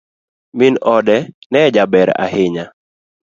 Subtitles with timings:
[0.57, 1.17] Min ode
[1.51, 2.65] ne jaber ahinya.